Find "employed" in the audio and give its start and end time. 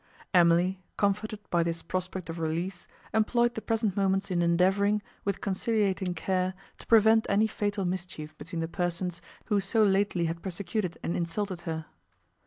3.13-3.53